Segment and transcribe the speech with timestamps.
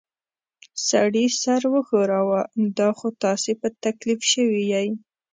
[0.87, 2.41] سړي سر وښوراوه:
[2.77, 4.89] دا خو تاسې په تکلیف شوي ییۍ.